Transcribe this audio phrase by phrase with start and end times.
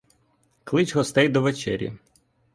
[0.63, 1.93] Клич гостей до вечері.